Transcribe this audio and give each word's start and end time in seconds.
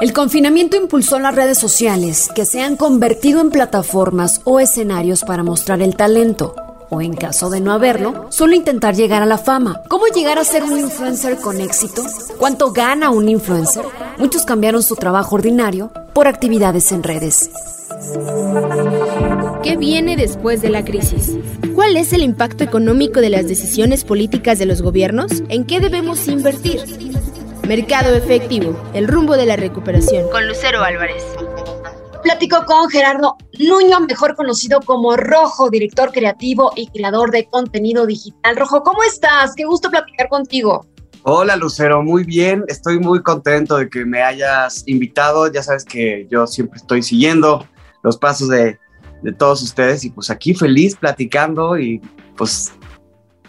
El 0.00 0.12
confinamiento 0.12 0.76
impulsó 0.76 1.18
las 1.18 1.34
redes 1.34 1.58
sociales, 1.58 2.28
que 2.34 2.44
se 2.44 2.62
han 2.62 2.76
convertido 2.76 3.40
en 3.40 3.50
plataformas 3.50 4.40
o 4.44 4.60
escenarios 4.60 5.22
para 5.24 5.42
mostrar 5.42 5.82
el 5.82 5.96
talento, 5.96 6.54
o 6.88 7.00
en 7.00 7.14
caso 7.14 7.50
de 7.50 7.60
no 7.60 7.72
haberlo, 7.72 8.26
solo 8.30 8.54
intentar 8.54 8.94
llegar 8.94 9.22
a 9.22 9.26
la 9.26 9.38
fama. 9.38 9.80
¿Cómo 9.88 10.06
llegar 10.06 10.38
a 10.38 10.44
ser 10.44 10.62
un 10.62 10.78
influencer 10.78 11.38
con 11.38 11.60
éxito? 11.60 12.02
¿Cuánto 12.38 12.72
gana 12.72 13.10
un 13.10 13.28
influencer? 13.28 13.84
Muchos 14.18 14.44
cambiaron 14.44 14.82
su 14.82 14.94
trabajo 14.94 15.34
ordinario 15.34 15.90
por 16.12 16.28
actividades 16.28 16.92
en 16.92 17.02
redes. 17.02 17.50
¿Qué 19.62 19.76
viene 19.76 20.16
después 20.16 20.62
de 20.62 20.70
la 20.70 20.84
crisis? 20.84 21.32
¿Cuál 21.74 21.96
es 21.96 22.12
el 22.12 22.22
impacto 22.22 22.62
económico 22.62 23.20
de 23.20 23.30
las 23.30 23.48
decisiones 23.48 24.04
políticas 24.04 24.58
de 24.58 24.66
los 24.66 24.82
gobiernos? 24.82 25.42
¿En 25.48 25.64
qué 25.64 25.80
debemos 25.80 26.28
invertir? 26.28 26.80
Mercado 27.68 28.14
efectivo, 28.14 28.74
el 28.94 29.06
rumbo 29.06 29.36
de 29.36 29.44
la 29.44 29.54
recuperación. 29.54 30.30
Con 30.30 30.48
Lucero 30.48 30.82
Álvarez. 30.82 31.22
Platico 32.22 32.64
con 32.64 32.88
Gerardo 32.88 33.36
Nuño, 33.58 34.00
mejor 34.00 34.34
conocido 34.36 34.80
como 34.80 35.18
Rojo, 35.18 35.68
director 35.68 36.10
creativo 36.10 36.72
y 36.76 36.86
creador 36.86 37.30
de 37.30 37.44
contenido 37.44 38.06
digital. 38.06 38.56
Rojo, 38.56 38.82
¿cómo 38.82 39.02
estás? 39.02 39.54
Qué 39.54 39.66
gusto 39.66 39.90
platicar 39.90 40.30
contigo. 40.30 40.86
Hola 41.24 41.56
Lucero, 41.56 42.02
muy 42.02 42.24
bien. 42.24 42.64
Estoy 42.68 43.00
muy 43.00 43.22
contento 43.22 43.76
de 43.76 43.90
que 43.90 44.06
me 44.06 44.22
hayas 44.22 44.84
invitado. 44.86 45.52
Ya 45.52 45.62
sabes 45.62 45.84
que 45.84 46.26
yo 46.30 46.46
siempre 46.46 46.78
estoy 46.78 47.02
siguiendo 47.02 47.68
los 48.02 48.16
pasos 48.16 48.48
de, 48.48 48.78
de 49.22 49.32
todos 49.34 49.62
ustedes 49.62 50.04
y 50.04 50.10
pues 50.10 50.30
aquí 50.30 50.54
feliz 50.54 50.96
platicando 50.96 51.78
y 51.78 52.00
pues 52.34 52.72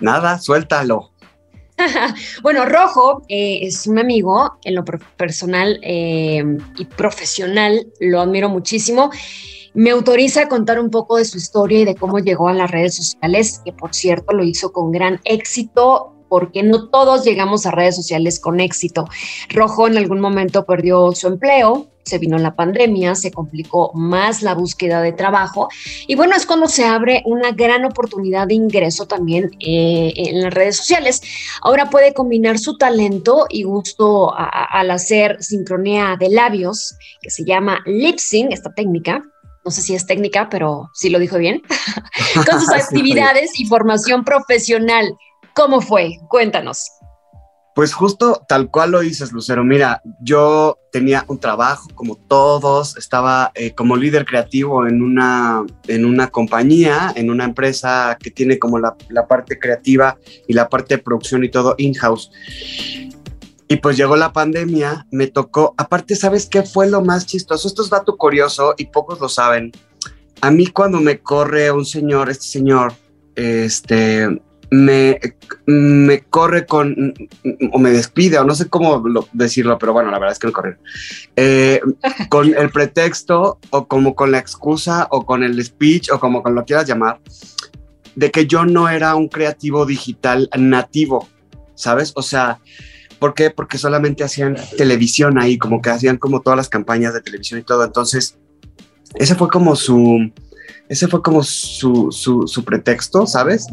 nada, 0.02 0.40
suéltalo. 0.40 1.14
bueno, 2.42 2.66
Rojo 2.66 3.24
eh, 3.28 3.60
es 3.62 3.88
un 3.88 4.00
amigo, 4.00 4.58
en 4.64 4.76
lo 4.76 4.84
personal 4.86 5.80
eh, 5.84 6.44
y 6.78 6.86
profesional 6.86 7.88
lo 8.00 8.22
admiro 8.22 8.50
muchísimo. 8.50 9.12
Me 9.74 9.92
autoriza 9.92 10.44
a 10.44 10.50
contar 10.50 10.80
un 10.80 10.90
poco 10.90 11.18
de 11.18 11.26
su 11.26 11.38
historia 11.38 11.80
y 11.80 11.86
de 11.86 11.96
cómo 11.96 12.20
llegó 12.20 12.50
a 12.50 12.54
las 12.54 12.72
redes 12.72 12.96
sociales, 12.96 13.62
que 13.64 13.72
por 13.72 13.94
cierto 13.94 14.34
lo 14.34 14.44
hizo 14.44 14.72
con 14.74 14.92
gran 14.92 15.22
éxito 15.24 16.16
porque 16.28 16.64
no 16.64 16.90
todos 16.90 17.26
llegamos 17.26 17.66
a 17.66 17.72
redes 17.72 17.96
sociales 17.96 18.40
con 18.40 18.60
éxito. 18.60 19.08
Rojo 19.50 19.88
en 19.88 19.98
algún 19.98 20.20
momento 20.20 20.66
perdió 20.66 21.12
su 21.14 21.28
empleo, 21.28 21.88
se 22.10 22.18
vino 22.18 22.38
la 22.38 22.56
pandemia, 22.56 23.16
se 23.16 23.32
complicó 23.32 23.92
más 23.94 24.42
la 24.42 24.56
búsqueda 24.56 25.02
de 25.02 25.14
trabajo 25.14 25.70
y 26.08 26.16
bueno, 26.16 26.36
es 26.36 26.46
cuando 26.46 26.68
se 26.68 26.86
abre 26.86 27.22
una 27.26 27.52
gran 27.52 27.86
oportunidad 27.86 28.48
de 28.48 28.56
ingreso 28.56 29.06
también 29.06 29.52
eh, 29.60 30.14
en 30.16 30.42
las 30.42 30.54
redes 30.54 30.78
sociales. 30.78 31.22
Ahora 31.62 31.90
puede 31.90 32.14
combinar 32.14 32.60
su 32.60 32.78
talento 32.78 33.46
y 33.50 33.64
gusto 33.64 34.34
al 34.36 34.92
hacer 34.92 35.42
sincronía 35.42 36.16
de 36.20 36.30
labios, 36.30 36.96
que 37.22 37.30
se 37.30 37.46
llama 37.46 37.80
lip 37.86 38.18
sync, 38.18 38.52
esta 38.52 38.74
técnica, 38.74 39.24
no 39.64 39.72
sé 39.72 39.82
si 39.82 39.94
es 39.94 40.06
técnica, 40.06 40.50
pero 40.50 40.90
sí 40.94 41.10
lo 41.10 41.20
dijo 41.20 41.38
bien, 41.38 41.62
con 42.50 42.60
sus 42.60 42.72
actividades 42.72 43.60
y 43.60 43.66
formación 43.66 44.24
profesional. 44.24 45.14
¿Cómo 45.54 45.82
fue? 45.82 46.18
Cuéntanos. 46.30 46.90
Pues 47.80 47.94
justo 47.94 48.46
tal 48.46 48.70
cual 48.70 48.92
lo 48.92 49.00
dices, 49.00 49.32
Lucero. 49.32 49.64
Mira, 49.64 50.02
yo 50.20 50.78
tenía 50.92 51.24
un 51.30 51.40
trabajo 51.40 51.88
como 51.96 52.18
todos, 52.18 52.98
estaba 52.98 53.54
eh, 53.56 53.74
como 53.74 53.96
líder 53.96 54.26
creativo 54.26 54.86
en 54.86 55.02
una, 55.02 55.66
en 55.88 56.04
una 56.04 56.28
compañía, 56.28 57.14
en 57.16 57.32
una 57.32 57.46
empresa 57.46 58.18
que 58.20 58.32
tiene 58.32 58.60
como 58.60 58.80
la, 58.80 58.98
la 59.08 59.30
parte 59.30 59.58
creativa 59.58 60.18
y 60.46 60.52
la 60.52 60.68
parte 60.68 60.98
de 60.98 61.04
producción 61.04 61.46
y 61.46 61.50
todo 61.52 61.76
in-house. 61.78 62.30
Y 63.70 63.78
pues 63.78 63.96
llegó 63.96 64.18
la 64.18 64.34
pandemia, 64.34 65.08
me 65.10 65.28
tocó, 65.28 65.74
aparte, 65.78 66.18
¿sabes 66.18 66.48
qué 66.48 66.64
fue 66.64 66.90
lo 66.90 67.02
más 67.02 67.28
chistoso? 67.28 67.66
Esto 67.66 67.84
es 67.84 67.90
dato 67.90 68.18
curioso 68.18 68.74
y 68.78 68.88
pocos 68.88 69.22
lo 69.22 69.30
saben. 69.30 69.72
A 70.42 70.52
mí 70.52 70.68
cuando 70.68 71.00
me 71.00 71.20
corre 71.20 71.72
un 71.72 71.86
señor, 71.86 72.30
este 72.30 72.44
señor, 72.44 72.92
este, 73.36 74.42
me, 74.72 75.20
me 75.66 76.22
corre 76.22 76.66
con, 76.66 77.14
o 77.72 77.80
me 77.80 77.92
despide, 77.92 78.38
o 78.38 78.44
no 78.44 78.56
sé 78.56 78.70
cómo 78.70 79.04
decirlo, 79.34 79.78
pero 79.78 79.94
bueno, 79.94 80.12
la 80.12 80.20
verdad 80.20 80.34
es 80.34 80.40
que 80.40 80.48
me 80.48 80.54
corrió. 80.54 80.78
Eh, 81.36 81.82
con 82.30 82.56
el 82.56 82.70
pretexto, 82.70 83.60
o 83.72 83.88
como 83.88 84.16
con 84.16 84.32
la 84.32 84.40
excusa, 84.40 85.08
o 85.12 85.26
con 85.26 85.44
el 85.44 85.64
speech, 85.64 86.12
o 86.12 86.20
como 86.20 86.44
con 86.44 86.56
lo 86.56 86.66
quieras 86.66 86.88
llamar, 86.88 87.20
de 88.16 88.32
que 88.32 88.46
yo 88.46 88.66
no 88.66 88.90
era 88.90 89.16
un 89.16 89.28
creativo 89.28 89.86
digital 89.86 90.50
nativo, 90.58 91.28
¿sabes? 91.76 92.12
O 92.16 92.22
sea, 92.22 92.60
¿por 93.20 93.34
qué? 93.34 93.50
Porque 93.50 93.78
solamente 93.78 94.24
hacían 94.24 94.58
televisión 94.78 95.40
ahí, 95.40 95.58
como 95.58 95.82
que 95.82 95.90
hacían 95.90 96.18
como 96.18 96.42
todas 96.42 96.58
las 96.58 96.70
campañas 96.70 97.14
de 97.14 97.22
televisión 97.22 97.60
y 97.60 97.64
todo. 97.64 97.84
Entonces, 97.84 98.38
ese 99.16 99.36
fue 99.36 99.48
como 99.48 99.76
su, 99.76 100.32
ese 100.90 101.08
fue 101.08 101.22
como 101.22 101.44
su, 101.44 102.12
su, 102.12 102.48
su 102.48 102.66
pretexto, 102.66 103.26
¿sabes? 103.26 103.68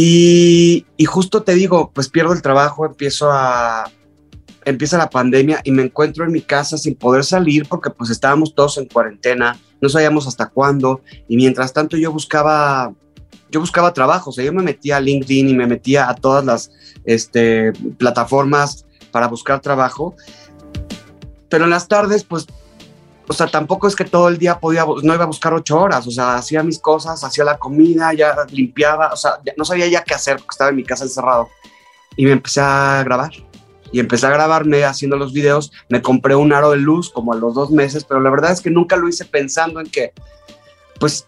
Y, 0.00 0.86
justo 1.06 1.42
te 1.42 1.56
digo, 1.56 1.90
pues 1.92 2.08
pierdo 2.08 2.32
el 2.32 2.40
trabajo, 2.40 2.86
empiezo 2.86 3.32
a, 3.32 3.90
empieza 4.64 4.96
la 4.96 5.10
pandemia 5.10 5.60
y 5.64 5.72
me 5.72 5.82
encuentro 5.82 6.24
en 6.24 6.30
mi 6.30 6.40
casa 6.40 6.78
sin 6.78 6.94
poder 6.94 7.24
salir 7.24 7.66
porque 7.68 7.90
pues 7.90 8.08
estábamos 8.10 8.54
todos 8.54 8.78
en 8.78 8.86
cuarentena, 8.86 9.58
no 9.80 9.88
sabíamos 9.88 10.28
hasta 10.28 10.50
cuándo. 10.50 11.00
Y 11.26 11.34
mientras 11.34 11.72
tanto 11.72 11.96
yo 11.96 12.12
buscaba 12.12 12.94
yo 13.50 13.58
buscaba 13.58 13.92
trabajo, 13.92 14.30
o 14.30 14.32
sea, 14.32 14.44
yo 14.44 14.52
me 14.52 14.62
metía 14.62 14.98
a 14.98 15.00
LinkedIn 15.00 15.48
y 15.48 15.54
me 15.54 15.66
metía 15.66 16.08
a 16.08 16.14
todas 16.14 16.44
las 16.44 16.70
este, 17.04 17.72
plataformas 17.98 18.86
para 19.10 19.26
buscar 19.26 19.60
trabajo, 19.60 20.14
pero 21.48 21.64
en 21.64 21.70
las 21.70 21.88
tardes 21.88 22.22
pues 22.22 22.46
o 23.28 23.32
sea, 23.34 23.46
tampoco 23.46 23.86
es 23.86 23.94
que 23.94 24.04
todo 24.04 24.28
el 24.28 24.38
día 24.38 24.58
podía, 24.58 24.86
no 24.86 25.14
iba 25.14 25.24
a 25.24 25.26
buscar 25.26 25.52
ocho 25.52 25.78
horas, 25.78 26.06
o 26.06 26.10
sea, 26.10 26.36
hacía 26.36 26.62
mis 26.62 26.78
cosas, 26.78 27.22
hacía 27.22 27.44
la 27.44 27.58
comida, 27.58 28.12
ya 28.14 28.34
limpiaba, 28.50 29.12
o 29.12 29.16
sea, 29.16 29.38
no 29.56 29.66
sabía 29.66 29.86
ya 29.86 30.02
qué 30.02 30.14
hacer 30.14 30.36
porque 30.36 30.52
estaba 30.52 30.70
en 30.70 30.76
mi 30.76 30.84
casa 30.84 31.04
encerrado. 31.04 31.48
Y 32.16 32.24
me 32.24 32.32
empecé 32.32 32.60
a 32.60 33.02
grabar. 33.04 33.32
Y 33.92 34.00
empecé 34.00 34.26
a 34.26 34.30
grabarme 34.30 34.84
haciendo 34.84 35.16
los 35.16 35.32
videos. 35.32 35.72
Me 35.88 36.02
compré 36.02 36.34
un 36.34 36.52
aro 36.52 36.70
de 36.70 36.78
luz 36.78 37.10
como 37.10 37.32
a 37.32 37.36
los 37.36 37.54
dos 37.54 37.70
meses, 37.70 38.04
pero 38.04 38.20
la 38.20 38.30
verdad 38.30 38.52
es 38.52 38.60
que 38.60 38.70
nunca 38.70 38.96
lo 38.96 39.08
hice 39.08 39.24
pensando 39.24 39.80
en 39.80 39.88
que, 39.88 40.12
pues, 40.98 41.26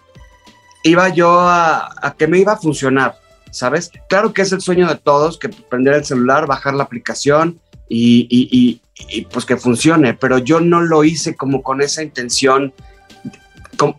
iba 0.82 1.08
yo 1.10 1.38
a, 1.38 2.14
que 2.18 2.26
me 2.26 2.38
iba 2.38 2.54
a 2.54 2.56
funcionar, 2.56 3.18
¿sabes? 3.50 3.90
Claro 4.08 4.32
que 4.32 4.42
es 4.42 4.52
el 4.52 4.62
sueño 4.62 4.88
de 4.88 4.96
todos, 4.96 5.38
que 5.38 5.48
prender 5.48 5.94
el 5.94 6.04
celular, 6.04 6.46
bajar 6.46 6.74
la 6.74 6.84
aplicación 6.84 7.60
y 7.88 8.80
pues 9.32 9.44
que 9.44 9.56
funcione, 9.56 10.14
pero 10.14 10.38
yo 10.38 10.60
no 10.60 10.80
lo 10.80 11.04
hice 11.04 11.34
como 11.34 11.62
con 11.62 11.80
esa 11.80 12.02
intención. 12.02 12.72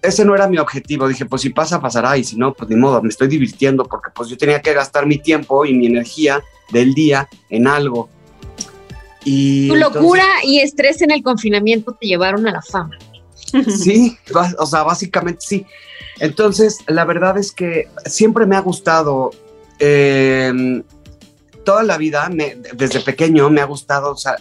ese 0.02 0.26
no 0.26 0.36
era 0.36 0.48
mi 0.48 0.58
objetivo. 0.58 1.08
Dije, 1.08 1.26
pues 1.26 1.42
si 1.42 1.50
pasa, 1.50 1.82
pasará, 1.82 2.18
y 2.18 2.24
si 2.24 2.38
no, 2.38 2.54
pues 2.54 2.70
ni 2.70 2.76
modo, 2.76 3.02
me 3.02 3.10
estoy 3.10 3.28
divirtiendo 3.28 3.86
porque 3.86 4.12
pues 4.14 4.30
yo 4.30 4.38
tenía 4.38 4.62
que 4.62 4.74
gastar 4.74 5.06
mi 5.06 5.18
tiempo 5.18 5.66
y 5.66 5.74
mi 5.74 5.88
energía 5.88 6.42
del 6.72 6.94
día 6.94 7.28
en 7.50 7.68
algo. 7.68 8.10
Y 9.24 9.68
tu 9.68 9.76
locura 9.76 10.26
y 10.44 10.60
estrés 10.60 11.02
en 11.02 11.12
el 11.12 11.22
confinamiento 11.22 11.96
te 12.00 12.08
llevaron 12.08 12.48
a 12.48 12.52
la 12.52 12.62
fama. 12.62 12.98
Sí, 13.68 14.18
o 14.58 14.66
sea, 14.66 14.84
básicamente 14.84 15.42
sí. 15.42 15.66
Entonces, 16.20 16.78
la 16.88 17.04
verdad 17.04 17.38
es 17.38 17.52
que 17.52 17.90
siempre 18.06 18.46
me 18.46 18.56
ha 18.56 18.62
gustado, 18.62 19.32
eh, 19.80 20.84
toda 21.64 21.84
la 21.84 21.98
vida, 21.98 22.30
desde 22.74 23.00
pequeño 23.02 23.50
me 23.50 23.62
ha 23.62 23.66
gustado, 23.66 24.12
o 24.12 24.18
sea, 24.18 24.36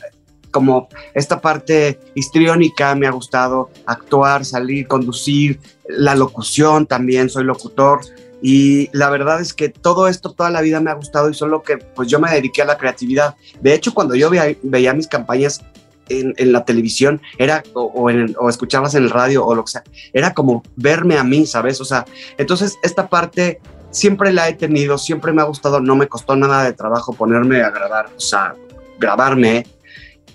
como 0.50 0.88
esta 1.15 1.41
parte 1.41 1.99
histriónica 2.15 2.94
me 2.94 3.06
ha 3.06 3.11
gustado, 3.11 3.71
actuar, 3.87 4.44
salir, 4.44 4.87
conducir, 4.87 5.61
la 5.88 6.15
locución 6.15 6.87
también, 6.87 7.28
soy 7.28 7.44
locutor. 7.44 8.00
Y 8.43 8.89
la 8.97 9.10
verdad 9.10 9.41
es 9.41 9.53
que 9.53 9.69
todo 9.69 10.09
esto 10.09 10.33
toda 10.33 10.50
la 10.50 10.62
vida 10.62 10.81
me 10.81 10.91
ha 10.91 10.94
gustado 10.94 11.28
y 11.28 11.34
solo 11.34 11.62
que 11.62 11.77
pues 11.77 12.09
yo 12.09 12.21
me 12.21 12.31
dediqué 12.31 12.62
a 12.62 12.65
la 12.65 12.78
creatividad. 12.78 13.34
De 13.60 13.75
hecho, 13.75 13.93
cuando 13.93 14.15
yo 14.15 14.31
veía, 14.31 14.94
mis 14.94 15.09
campañas 15.09 15.62
en, 16.09 16.34
la 16.53 16.65
televisión 16.65 17.21
era 17.39 17.62
o, 17.75 18.09
en, 18.09 18.34
o, 18.39 18.48
en 18.51 19.03
el 19.03 19.10
radio 19.10 19.45
o 19.45 19.54
lo 19.54 19.65
que 19.65 19.72
sea, 19.72 19.84
era 20.13 20.33
como 20.33 20.63
verme 20.77 21.19
a 21.19 21.25
mí, 21.25 21.47
¿sabes? 21.47 21.80
O 21.80 21.84
sea, 21.84 22.07
entonces 22.39 22.78
esta 22.83 23.09
parte 23.09 23.60
siempre 23.91 24.33
la 24.33 24.48
he 24.48 24.54
tenido, 24.54 24.98
siempre 24.98 25.33
me 25.33 25.42
ha 25.42 25.45
gustado, 25.45 25.80
no 25.80 25.97
me 25.97 26.09
costó 26.09 26.34
nada 26.36 26.65
de 26.65 26.72
trabajo 26.72 27.13
ponerme 27.13 27.63
a 27.63 27.71
grabar, 27.71 28.09
o 28.16 28.21
sea, 28.21 28.54
grabarme 28.98 29.66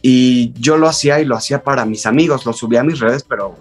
y 0.07 0.53
yo 0.59 0.77
lo 0.77 0.87
hacía 0.87 1.19
y 1.19 1.25
lo 1.25 1.35
hacía 1.35 1.63
para 1.63 1.83
mis 1.83 2.05
amigos, 2.05 2.45
lo 2.45 2.53
subía 2.53 2.81
a 2.81 2.83
mis 2.83 2.99
redes, 2.99 3.25
pero, 3.27 3.55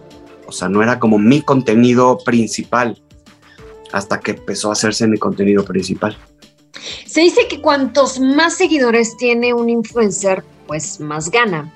o 0.47 0.53
sea, 0.53 0.69
no 0.69 0.83
era 0.83 1.01
como 1.01 1.19
mi 1.19 1.41
contenido 1.41 2.19
principal 2.19 3.01
hasta 3.93 4.21
que 4.21 4.33
empezó 4.33 4.69
a 4.69 4.73
hacerse 4.73 5.07
mi 5.07 5.17
contenido 5.17 5.65
principal. 5.65 6.19
Se 7.07 7.23
dice 7.23 7.49
que 7.49 7.63
cuantos 7.63 8.21
más 8.21 8.59
seguidores 8.59 9.17
tiene 9.17 9.55
un 9.55 9.71
influencer, 9.71 10.45
pues 10.67 11.01
más 11.01 11.31
gana. 11.31 11.73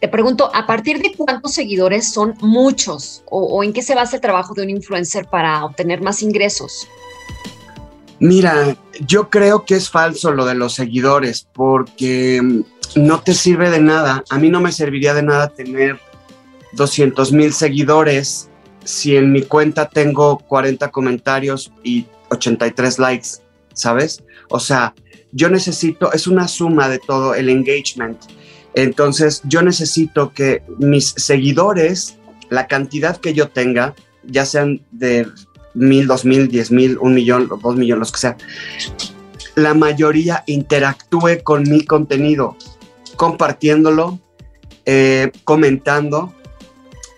Te 0.00 0.08
pregunto, 0.08 0.50
¿a 0.54 0.66
partir 0.66 1.00
de 1.00 1.14
cuántos 1.16 1.54
seguidores 1.54 2.12
son 2.12 2.34
muchos? 2.42 3.22
¿O, 3.24 3.40
o 3.40 3.64
en 3.64 3.72
qué 3.72 3.80
se 3.80 3.94
basa 3.94 4.16
el 4.16 4.20
trabajo 4.20 4.52
de 4.52 4.64
un 4.64 4.68
influencer 4.68 5.28
para 5.30 5.64
obtener 5.64 6.02
más 6.02 6.20
ingresos? 6.20 6.86
Mira, 8.18 8.76
yo 9.06 9.30
creo 9.30 9.64
que 9.64 9.76
es 9.76 9.88
falso 9.88 10.30
lo 10.30 10.44
de 10.44 10.56
los 10.56 10.74
seguidores, 10.74 11.48
porque 11.54 12.64
no 12.96 13.20
te 13.20 13.34
sirve 13.34 13.70
de 13.70 13.80
nada. 13.80 14.24
A 14.30 14.38
mí 14.38 14.50
no 14.50 14.60
me 14.60 14.72
serviría 14.72 15.14
de 15.14 15.22
nada 15.22 15.48
tener 15.48 15.98
200 16.72 17.32
mil 17.32 17.52
seguidores 17.52 18.48
si 18.84 19.16
en 19.16 19.32
mi 19.32 19.42
cuenta 19.42 19.88
tengo 19.88 20.38
40 20.38 20.90
comentarios 20.90 21.72
y 21.84 22.06
83 22.30 22.98
likes, 22.98 23.28
¿sabes? 23.74 24.22
O 24.48 24.58
sea, 24.58 24.94
yo 25.32 25.48
necesito, 25.48 26.12
es 26.12 26.26
una 26.26 26.48
suma 26.48 26.88
de 26.88 26.98
todo 26.98 27.34
el 27.34 27.48
engagement. 27.48 28.18
Entonces, 28.74 29.42
yo 29.44 29.62
necesito 29.62 30.32
que 30.32 30.62
mis 30.78 31.14
seguidores, 31.16 32.16
la 32.48 32.66
cantidad 32.66 33.16
que 33.16 33.34
yo 33.34 33.48
tenga, 33.48 33.94
ya 34.24 34.44
sean 34.44 34.80
de 34.90 35.26
mil, 35.74 36.06
dos 36.06 36.24
mil, 36.24 36.48
diez 36.48 36.70
mil, 36.70 36.98
un 36.98 37.14
millón, 37.14 37.48
dos 37.48 37.76
millones, 37.76 38.00
los 38.00 38.12
que 38.12 38.18
sea, 38.18 38.36
la 39.54 39.74
mayoría 39.74 40.42
interactúe 40.46 41.42
con 41.42 41.62
mi 41.64 41.84
contenido, 41.84 42.56
compartiéndolo, 43.20 44.18
eh, 44.86 45.30
comentando, 45.44 46.32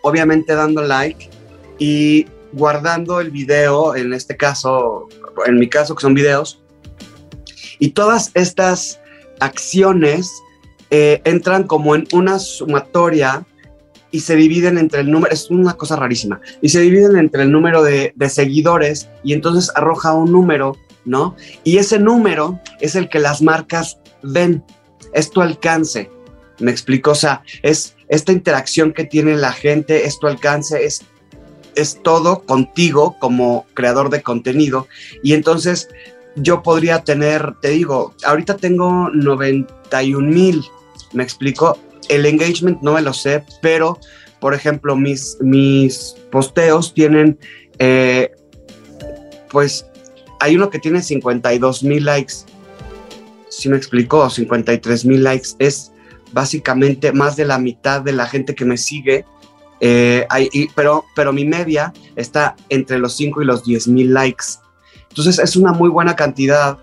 obviamente 0.02 0.52
dando 0.52 0.82
like 0.82 1.30
y 1.78 2.26
guardando 2.52 3.20
el 3.20 3.30
video, 3.30 3.94
en 3.94 4.12
este 4.12 4.36
caso, 4.36 5.08
en 5.46 5.60
mi 5.60 5.68
caso 5.68 5.94
que 5.94 6.00
son 6.00 6.14
videos, 6.14 6.60
y 7.78 7.90
todas 7.90 8.32
estas 8.34 8.98
acciones 9.38 10.28
eh, 10.90 11.22
entran 11.24 11.68
como 11.68 11.94
en 11.94 12.08
una 12.12 12.40
sumatoria 12.40 13.46
y 14.10 14.18
se 14.18 14.34
dividen 14.34 14.78
entre 14.78 15.02
el 15.02 15.10
número, 15.12 15.32
es 15.32 15.52
una 15.52 15.74
cosa 15.74 15.94
rarísima, 15.94 16.40
y 16.60 16.70
se 16.70 16.80
dividen 16.80 17.16
entre 17.16 17.44
el 17.44 17.52
número 17.52 17.80
de, 17.84 18.12
de, 18.16 18.28
seguidores 18.28 19.08
y 19.22 19.34
entonces 19.34 19.70
arroja 19.76 20.14
un 20.14 20.32
número, 20.32 20.76
¿no? 21.04 21.36
Y 21.62 21.76
ese 21.76 22.00
número 22.00 22.58
es 22.80 22.96
el 22.96 23.08
que 23.08 23.20
las 23.20 23.40
marcas 23.40 24.00
ven, 24.24 24.64
es 25.12 25.30
tu 25.30 25.40
alcance, 25.40 26.10
me 26.58 26.70
explico, 26.70 27.12
o 27.12 27.14
sea, 27.14 27.42
es 27.62 27.94
esta 28.08 28.32
interacción 28.32 28.92
que 28.92 29.04
tiene 29.04 29.36
la 29.36 29.52
gente, 29.52 30.06
es 30.06 30.18
tu 30.18 30.26
alcance, 30.26 30.84
es, 30.84 31.02
es 31.74 32.00
todo 32.02 32.42
contigo 32.42 33.16
como 33.18 33.66
creador 33.74 34.10
de 34.10 34.22
contenido, 34.22 34.86
y 35.22 35.34
entonces 35.34 35.88
yo 36.36 36.62
podría 36.62 37.04
tener, 37.04 37.54
te 37.60 37.68
digo, 37.70 38.14
ahorita 38.24 38.56
tengo 38.56 39.10
91 39.10 40.26
mil, 40.26 40.64
me 41.12 41.22
explico, 41.22 41.78
el 42.08 42.26
engagement 42.26 42.80
no 42.82 42.94
me 42.94 43.02
lo 43.02 43.12
sé, 43.12 43.44
pero 43.60 43.98
por 44.42 44.54
ejemplo, 44.54 44.96
mis, 44.96 45.38
mis 45.40 46.16
posteos 46.32 46.92
tienen, 46.92 47.38
eh, 47.78 48.32
pues 49.52 49.86
hay 50.40 50.56
uno 50.56 50.68
que 50.68 50.80
tiene 50.80 51.00
52 51.00 51.84
mil 51.84 52.04
likes. 52.04 52.34
Si 53.52 53.68
me 53.68 53.76
explicó, 53.76 54.30
53 54.30 55.04
mil 55.04 55.22
likes 55.22 55.50
es 55.58 55.92
básicamente 56.32 57.12
más 57.12 57.36
de 57.36 57.44
la 57.44 57.58
mitad 57.58 58.00
de 58.00 58.12
la 58.12 58.26
gente 58.26 58.54
que 58.54 58.64
me 58.64 58.78
sigue. 58.78 59.26
Eh, 59.80 60.26
pero, 60.74 61.04
pero 61.14 61.32
mi 61.32 61.44
media 61.44 61.92
está 62.16 62.56
entre 62.68 62.98
los 62.98 63.14
5 63.16 63.42
y 63.42 63.44
los 63.44 63.64
10 63.64 63.88
mil 63.88 64.14
likes. 64.14 64.44
Entonces 65.10 65.38
es 65.38 65.56
una 65.56 65.72
muy 65.72 65.90
buena 65.90 66.16
cantidad 66.16 66.78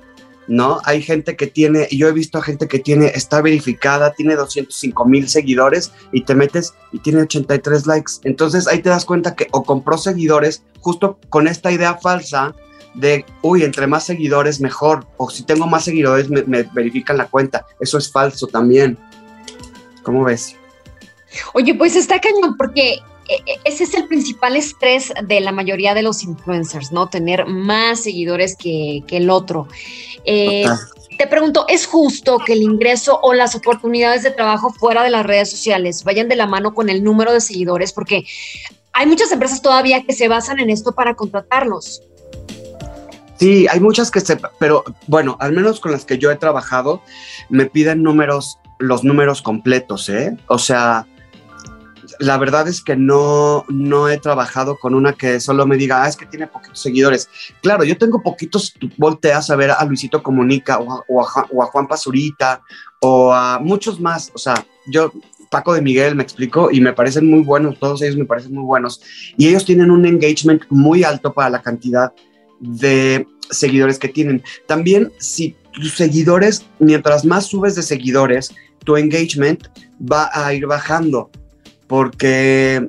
¿no? 0.50 0.82
Hay 0.84 1.04
gente 1.04 1.36
que 1.36 1.46
tiene, 1.48 1.88
yo 1.92 2.08
he 2.08 2.12
visto 2.12 2.40
a 2.40 2.42
gente 2.42 2.68
que 2.68 2.80
tiene, 2.80 3.12
está 3.14 3.40
verificada, 3.42 4.14
tiene 4.14 4.36
205 4.36 5.06
mil 5.06 5.30
seguidores 5.30 5.94
y 6.12 6.24
te 6.24 6.34
metes 6.34 6.74
y 6.92 7.00
tiene 7.00 7.22
83 7.22 7.86
likes. 7.86 8.14
Entonces 8.24 8.68
ahí 8.68 8.82
te 8.82 8.90
das 8.90 9.06
cuenta 9.06 9.36
que 9.36 9.48
o 9.52 9.64
compró 9.64 9.98
seguidores 9.98 10.64
justo 10.80 11.20
con 11.30 11.48
esta 11.48 11.72
idea 11.72 12.00
falsa 12.02 12.56
de, 12.94 13.26
uy, 13.42 13.64
entre 13.64 13.88
más 13.88 14.06
seguidores 14.06 14.60
mejor, 14.60 15.06
o 15.18 15.30
si 15.30 15.44
tengo 15.44 15.68
más 15.68 15.86
seguidores 15.86 16.30
me, 16.30 16.44
me 16.44 16.64
verifican 16.64 17.18
la 17.18 17.28
cuenta. 17.28 17.66
Eso 17.80 17.98
es 17.98 18.12
falso 18.12 18.48
también. 18.48 18.98
¿Cómo 20.04 20.24
ves? 20.24 20.56
Oye, 21.54 21.76
pues 21.76 21.96
está 21.96 22.20
cañón 22.20 22.58
porque 22.58 23.00
e, 23.30 23.60
ese 23.64 23.84
es 23.84 23.94
el 23.94 24.08
principal 24.08 24.56
estrés 24.56 25.14
de 25.24 25.40
la 25.40 25.52
mayoría 25.52 25.94
de 25.94 26.02
los 26.02 26.24
influencers, 26.24 26.92
¿no? 26.92 27.08
Tener 27.08 27.46
más 27.46 28.02
seguidores 28.02 28.56
que, 28.56 29.04
que 29.08 29.18
el 29.18 29.30
otro. 29.30 29.68
Eh, 30.26 30.66
te 31.18 31.28
pregunto, 31.28 31.66
¿es 31.68 31.86
justo 31.86 32.40
que 32.40 32.54
el 32.54 32.64
ingreso 32.64 33.20
o 33.22 33.34
las 33.34 33.54
oportunidades 33.54 34.24
de 34.24 34.32
trabajo 34.32 34.72
fuera 34.72 35.04
de 35.04 35.10
las 35.10 35.26
redes 35.26 35.52
sociales 35.52 36.04
vayan 36.04 36.30
de 36.30 36.36
la 36.36 36.48
mano 36.48 36.74
con 36.74 36.90
el 36.90 37.04
número 37.04 37.34
de 37.34 37.42
seguidores? 37.42 37.94
Porque 37.94 38.26
hay 38.94 39.06
muchas 39.06 39.32
empresas 39.32 39.62
todavía 39.62 40.04
que 40.04 40.14
se 40.14 40.28
basan 40.28 40.60
en 40.60 40.70
esto 40.70 40.94
para 40.94 41.16
contratarlos. 41.16 42.02
Sí, 43.40 43.68
hay 43.70 43.80
muchas 43.80 44.12
que 44.12 44.20
se, 44.20 44.38
pero 44.60 44.84
bueno, 45.08 45.38
al 45.40 45.54
menos 45.54 45.80
con 45.80 45.94
las 45.94 46.04
que 46.04 46.18
yo 46.18 46.30
he 46.30 46.36
trabajado, 46.36 47.02
me 47.50 47.68
piden 47.68 48.04
números, 48.04 48.60
los 48.80 49.06
números 49.06 49.42
completos, 49.42 50.10
¿eh? 50.10 50.36
O 50.48 50.58
sea, 50.58 51.08
la 52.20 52.38
verdad 52.38 52.68
es 52.68 52.84
que 52.84 52.98
no, 52.98 53.64
no 53.70 54.10
he 54.10 54.18
trabajado 54.18 54.78
con 54.78 54.94
una 54.94 55.14
que 55.14 55.40
solo 55.40 55.66
me 55.66 55.78
diga, 55.78 56.04
ah, 56.04 56.10
es 56.10 56.18
que 56.18 56.26
tiene 56.26 56.48
poquitos 56.48 56.82
seguidores. 56.82 57.30
Claro, 57.62 57.86
yo 57.86 57.98
tengo 57.98 58.22
poquitos, 58.22 58.74
volteas 58.98 59.50
a 59.50 59.56
ver 59.56 59.72
a 59.72 59.86
Luisito 59.86 60.22
Comunica 60.22 60.80
o 60.80 60.92
a, 61.22 61.46
o 61.50 61.64
a, 61.64 61.66
Juan 61.68 61.88
Pazurita 61.88 62.62
o 63.00 63.34
a 63.34 63.60
muchos 63.60 64.02
más. 64.02 64.32
O 64.34 64.38
sea, 64.38 64.66
yo, 64.86 65.14
Paco 65.50 65.74
de 65.74 65.82
Miguel, 65.82 66.16
me 66.16 66.24
explico, 66.24 66.72
y 66.72 66.82
me 66.82 66.92
parecen 66.92 67.30
muy 67.30 67.42
buenos, 67.42 67.80
todos 67.80 68.02
ellos 68.02 68.18
me 68.18 68.26
parecen 68.26 68.54
muy 68.54 68.66
buenos. 68.66 69.02
Y 69.38 69.48
ellos 69.48 69.64
tienen 69.64 69.92
un 69.92 70.06
engagement 70.06 70.64
muy 70.70 71.06
alto 71.06 71.34
para 71.34 71.50
la 71.50 71.62
cantidad 71.62 72.12
de 72.60 73.28
seguidores 73.50 74.00
que 74.00 74.10
tienen. 74.10 74.44
También, 74.68 75.12
si 75.20 75.56
tus 75.72 75.96
seguidores, 75.96 76.66
mientras 76.80 77.26
más 77.26 77.46
subes 77.48 77.76
de 77.76 77.84
seguidores, 77.84 78.54
tu 78.84 78.98
engagement 78.98 79.68
va 80.00 80.30
a 80.34 80.54
ir 80.54 80.66
bajando 80.66 81.30
porque 81.88 82.88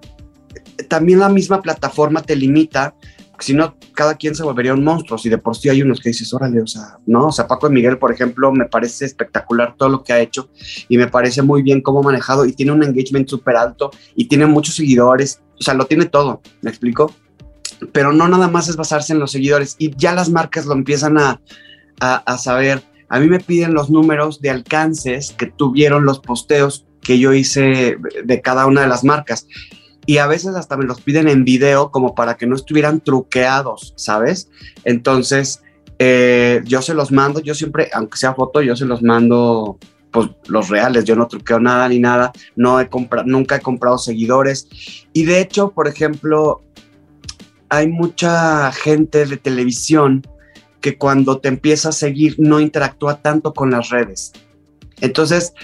también 0.88 1.18
la 1.18 1.28
misma 1.28 1.62
plataforma 1.62 2.22
te 2.22 2.36
limita, 2.36 2.94
si 3.38 3.54
no, 3.54 3.76
cada 3.94 4.16
quien 4.16 4.34
se 4.34 4.42
volvería 4.42 4.74
un 4.74 4.84
monstruo, 4.84 5.18
si 5.18 5.30
de 5.30 5.38
por 5.38 5.56
sí 5.56 5.70
hay 5.70 5.80
unos 5.80 6.00
que 6.00 6.10
dices, 6.10 6.32
órale, 6.34 6.60
o 6.60 6.66
sea, 6.66 6.98
no, 7.06 7.28
o 7.28 7.32
sea, 7.32 7.46
Paco 7.46 7.68
de 7.68 7.74
Miguel, 7.74 7.98
por 7.98 8.12
ejemplo, 8.12 8.52
me 8.52 8.66
parece 8.66 9.06
espectacular 9.06 9.74
todo 9.78 9.88
lo 9.88 10.04
que 10.04 10.12
ha 10.12 10.20
hecho 10.20 10.50
y 10.88 10.98
me 10.98 11.08
parece 11.08 11.40
muy 11.40 11.62
bien 11.62 11.80
cómo 11.80 12.00
ha 12.00 12.02
manejado 12.02 12.44
y 12.44 12.52
tiene 12.52 12.72
un 12.72 12.82
engagement 12.82 13.28
súper 13.28 13.56
alto 13.56 13.90
y 14.14 14.26
tiene 14.26 14.44
muchos 14.44 14.74
seguidores, 14.74 15.40
o 15.58 15.62
sea, 15.62 15.72
lo 15.72 15.86
tiene 15.86 16.04
todo, 16.04 16.42
¿me 16.60 16.70
explico? 16.70 17.14
Pero 17.92 18.12
no 18.12 18.28
nada 18.28 18.48
más 18.48 18.68
es 18.68 18.76
basarse 18.76 19.12
en 19.12 19.18
los 19.18 19.32
seguidores 19.32 19.76
y 19.78 19.94
ya 19.96 20.12
las 20.12 20.28
marcas 20.28 20.66
lo 20.66 20.74
empiezan 20.74 21.18
a, 21.18 21.40
a, 22.00 22.16
a 22.16 22.38
saber. 22.38 22.82
A 23.08 23.18
mí 23.18 23.26
me 23.26 23.40
piden 23.40 23.74
los 23.74 23.90
números 23.90 24.40
de 24.40 24.50
alcances 24.50 25.32
que 25.32 25.46
tuvieron 25.46 26.04
los 26.04 26.20
posteos 26.20 26.86
que 27.02 27.18
yo 27.18 27.32
hice 27.32 27.96
de 28.24 28.40
cada 28.40 28.66
una 28.66 28.82
de 28.82 28.88
las 28.88 29.04
marcas. 29.04 29.46
Y 30.06 30.18
a 30.18 30.26
veces 30.26 30.54
hasta 30.54 30.76
me 30.76 30.84
los 30.84 31.00
piden 31.00 31.28
en 31.28 31.44
video 31.44 31.90
como 31.90 32.14
para 32.14 32.36
que 32.36 32.46
no 32.46 32.56
estuvieran 32.56 33.00
truqueados, 33.00 33.94
¿sabes? 33.96 34.50
Entonces, 34.84 35.62
eh, 35.98 36.62
yo 36.64 36.82
se 36.82 36.94
los 36.94 37.12
mando, 37.12 37.40
yo 37.40 37.54
siempre, 37.54 37.90
aunque 37.92 38.16
sea 38.16 38.34
foto, 38.34 38.62
yo 38.62 38.74
se 38.74 38.86
los 38.86 39.02
mando 39.02 39.78
pues 40.10 40.28
los 40.48 40.68
reales, 40.68 41.04
yo 41.04 41.14
no 41.14 41.28
truqueo 41.28 41.60
nada 41.60 41.88
ni 41.88 42.00
nada, 42.00 42.32
no 42.56 42.80
he 42.80 42.88
comprado, 42.88 43.28
nunca 43.28 43.56
he 43.56 43.60
comprado 43.60 43.98
seguidores. 43.98 44.68
Y 45.12 45.24
de 45.24 45.40
hecho, 45.40 45.70
por 45.70 45.86
ejemplo, 45.86 46.62
hay 47.70 47.88
mucha 47.88 48.70
gente 48.72 49.24
de 49.24 49.36
televisión 49.36 50.26
que 50.80 50.98
cuando 50.98 51.38
te 51.38 51.48
empieza 51.48 51.90
a 51.90 51.92
seguir 51.92 52.34
no 52.38 52.60
interactúa 52.60 53.22
tanto 53.22 53.54
con 53.54 53.70
las 53.70 53.90
redes. 53.90 54.32
Entonces, 55.00 55.54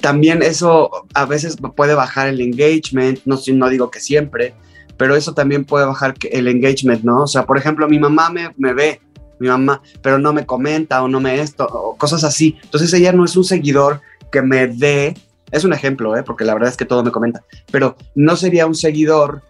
también 0.00 0.42
eso 0.42 0.90
a 1.14 1.24
veces 1.24 1.56
puede 1.76 1.94
bajar 1.94 2.28
el 2.28 2.40
engagement, 2.40 3.20
no, 3.24 3.68
digo 3.68 3.90
que 3.90 4.00
siempre, 4.00 4.54
pero 4.96 5.14
eso 5.14 5.34
también 5.34 5.64
puede 5.64 5.86
bajar 5.86 6.14
el 6.30 6.48
engagement, 6.48 7.04
¿no? 7.04 7.22
O 7.22 7.26
sea, 7.26 7.46
por 7.46 7.58
ejemplo, 7.58 7.88
mi 7.88 7.98
mamá 7.98 8.30
me, 8.30 8.52
me 8.56 8.72
ve, 8.74 9.00
mi 9.38 9.48
mamá, 9.48 9.82
pero 10.02 10.18
no 10.18 10.32
me 10.32 10.46
comenta 10.46 11.02
o 11.02 11.08
no 11.08 11.20
me 11.20 11.40
esto, 11.40 11.66
o 11.66 11.96
cosas 11.96 12.24
así. 12.24 12.56
Entonces 12.64 12.92
ella 12.92 13.12
no 13.12 13.24
es 13.24 13.36
un 13.36 13.44
seguidor 13.44 14.00
que 14.32 14.42
me 14.42 14.66
dé, 14.66 15.14
es 15.52 15.64
un 15.64 15.72
ejemplo, 15.72 16.16
¿eh? 16.16 16.24
porque 16.24 16.44
la 16.44 16.54
verdad 16.54 16.70
es 16.70 16.76
que 16.76 16.86
todo 16.86 17.04
me 17.04 17.12
comenta, 17.12 17.44
pero 17.70 17.96
no 18.14 18.34
sería 18.36 18.66
un 18.66 18.74
seguidor 18.74 19.42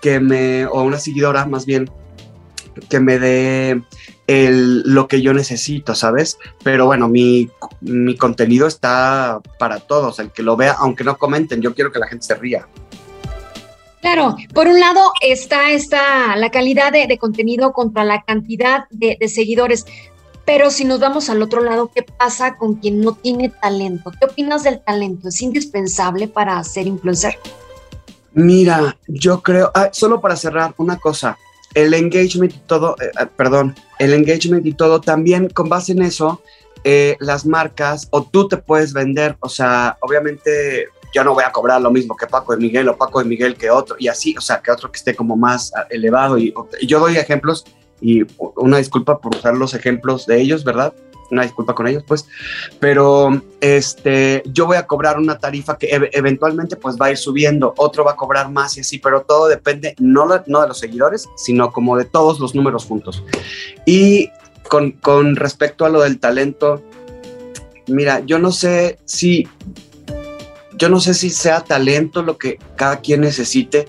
que 0.00 0.20
me, 0.20 0.66
o 0.66 0.82
una 0.82 0.98
seguidora 0.98 1.46
más 1.46 1.66
bien, 1.66 1.90
que 2.88 3.00
me 3.00 3.18
dé 3.18 3.82
el, 4.26 4.82
lo 4.82 5.08
que 5.08 5.22
yo 5.22 5.34
necesito, 5.34 5.94
¿sabes? 5.94 6.38
Pero 6.62 6.86
bueno, 6.86 7.08
mi, 7.08 7.50
mi, 7.80 8.16
contenido 8.16 8.66
está 8.66 9.40
para 9.58 9.80
todos, 9.80 10.18
el 10.18 10.30
que 10.30 10.42
lo 10.42 10.56
vea, 10.56 10.76
aunque 10.78 11.04
no 11.04 11.16
comenten, 11.16 11.60
yo 11.60 11.74
quiero 11.74 11.92
que 11.92 11.98
la 11.98 12.06
gente 12.06 12.26
se 12.26 12.34
ría. 12.34 12.66
Claro, 14.00 14.36
por 14.52 14.66
un 14.66 14.78
lado 14.78 15.12
está, 15.22 15.70
está 15.70 16.36
la 16.36 16.50
calidad 16.50 16.92
de, 16.92 17.06
de 17.06 17.18
contenido 17.18 17.72
contra 17.72 18.04
la 18.04 18.22
cantidad 18.22 18.84
de, 18.90 19.16
de, 19.18 19.28
seguidores, 19.28 19.86
pero 20.44 20.70
si 20.70 20.84
nos 20.84 21.00
vamos 21.00 21.30
al 21.30 21.40
otro 21.40 21.62
lado, 21.62 21.90
¿qué 21.94 22.02
pasa 22.02 22.56
con 22.56 22.74
quien 22.74 23.00
no 23.00 23.14
tiene 23.14 23.48
talento? 23.48 24.12
¿Qué 24.18 24.26
opinas 24.26 24.62
del 24.62 24.80
talento? 24.84 25.28
¿Es 25.28 25.40
indispensable 25.40 26.28
para 26.28 26.62
ser 26.64 26.86
influencer? 26.86 27.38
Mira, 28.34 28.96
yo 29.06 29.42
creo, 29.42 29.70
ah, 29.74 29.90
solo 29.92 30.20
para 30.20 30.36
cerrar 30.36 30.74
una 30.76 30.98
cosa, 30.98 31.38
el 31.72 31.94
engagement 31.94 32.52
y 32.54 32.58
todo, 32.58 32.96
eh, 33.00 33.26
perdón, 33.36 33.74
el 33.98 34.12
engagement 34.12 34.66
y 34.66 34.72
todo, 34.72 35.00
también 35.00 35.48
con 35.48 35.68
base 35.68 35.92
en 35.92 36.02
eso, 36.02 36.42
eh, 36.82 37.16
las 37.20 37.46
marcas 37.46 38.08
o 38.10 38.24
tú 38.24 38.48
te 38.48 38.56
puedes 38.56 38.92
vender, 38.92 39.36
o 39.40 39.48
sea, 39.48 39.96
obviamente 40.00 40.88
yo 41.14 41.22
no 41.22 41.32
voy 41.32 41.44
a 41.44 41.52
cobrar 41.52 41.80
lo 41.80 41.90
mismo 41.92 42.16
que 42.16 42.26
Paco 42.26 42.52
de 42.52 42.58
Miguel 42.58 42.88
o 42.88 42.96
Paco 42.96 43.20
de 43.20 43.24
Miguel 43.26 43.56
que 43.56 43.70
otro, 43.70 43.96
y 43.98 44.08
así, 44.08 44.34
o 44.36 44.40
sea, 44.40 44.60
que 44.60 44.72
otro 44.72 44.90
que 44.90 44.98
esté 44.98 45.14
como 45.14 45.36
más 45.36 45.72
ah, 45.76 45.86
elevado. 45.90 46.36
Y 46.36 46.52
yo 46.82 46.98
doy 46.98 47.16
ejemplos 47.16 47.64
y 48.00 48.26
una 48.56 48.78
disculpa 48.78 49.18
por 49.18 49.36
usar 49.36 49.54
los 49.54 49.74
ejemplos 49.74 50.26
de 50.26 50.40
ellos, 50.40 50.64
¿verdad? 50.64 50.92
Una 51.30 51.42
disculpa 51.42 51.74
con 51.74 51.86
ellos, 51.86 52.04
pues, 52.06 52.26
pero 52.80 53.42
este, 53.60 54.42
yo 54.46 54.66
voy 54.66 54.76
a 54.76 54.86
cobrar 54.86 55.18
una 55.18 55.38
tarifa 55.38 55.78
que 55.78 55.88
eventualmente 56.12 56.76
pues 56.76 56.96
va 57.00 57.06
a 57.06 57.10
ir 57.12 57.16
subiendo, 57.16 57.74
otro 57.78 58.04
va 58.04 58.12
a 58.12 58.16
cobrar 58.16 58.50
más 58.50 58.76
y 58.76 58.80
así, 58.80 58.98
pero 58.98 59.22
todo 59.22 59.48
depende 59.48 59.94
no, 59.98 60.26
no 60.46 60.60
de 60.62 60.68
los 60.68 60.78
seguidores, 60.78 61.28
sino 61.36 61.72
como 61.72 61.96
de 61.96 62.04
todos 62.04 62.40
los 62.40 62.54
números 62.54 62.84
juntos. 62.84 63.24
Y 63.86 64.30
con, 64.68 64.92
con 64.92 65.36
respecto 65.36 65.84
a 65.84 65.88
lo 65.88 66.02
del 66.02 66.18
talento, 66.18 66.82
mira, 67.86 68.20
yo 68.20 68.38
no 68.38 68.52
sé 68.52 68.98
si, 69.04 69.48
yo 70.76 70.88
no 70.88 71.00
sé 71.00 71.14
si 71.14 71.30
sea 71.30 71.62
talento 71.64 72.22
lo 72.22 72.38
que 72.38 72.58
cada 72.76 73.00
quien 73.00 73.22
necesite, 73.22 73.86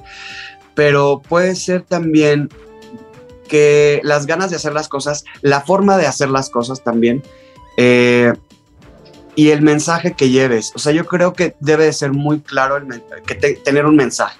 pero 0.73 1.21
puede 1.27 1.55
ser 1.55 1.81
también 1.81 2.49
que 3.47 4.01
las 4.03 4.25
ganas 4.25 4.49
de 4.49 4.57
hacer 4.57 4.73
las 4.73 4.87
cosas, 4.87 5.23
la 5.41 5.61
forma 5.61 5.97
de 5.97 6.07
hacer 6.07 6.29
las 6.29 6.49
cosas 6.49 6.83
también, 6.83 7.23
eh, 7.77 8.33
y 9.35 9.49
el 9.49 9.61
mensaje 9.61 10.13
que 10.13 10.29
lleves. 10.29 10.71
O 10.75 10.79
sea, 10.79 10.93
yo 10.93 11.05
creo 11.05 11.33
que 11.33 11.55
debe 11.59 11.85
de 11.85 11.93
ser 11.93 12.13
muy 12.13 12.39
claro 12.39 12.77
el 12.77 13.03
que 13.25 13.35
tener 13.35 13.85
un 13.85 13.95
mensaje. 13.95 14.39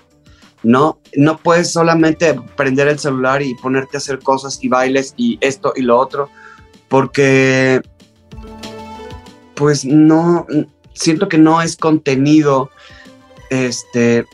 No, 0.64 1.00
no 1.16 1.38
puedes 1.38 1.72
solamente 1.72 2.40
prender 2.56 2.88
el 2.88 2.98
celular 2.98 3.42
y 3.42 3.54
ponerte 3.56 3.98
a 3.98 4.00
hacer 4.00 4.20
cosas 4.20 4.58
y 4.64 4.70
bailes 4.70 5.14
y 5.16 5.38
esto 5.42 5.74
y 5.76 5.82
lo 5.82 6.00
otro, 6.00 6.30
porque 6.88 7.82
pues 9.54 9.86
no, 9.86 10.48
siento 10.94 11.30
que 11.30 11.38
no 11.38 11.62
es 11.62 11.78
contenido 11.78 12.72
este, 13.50 14.26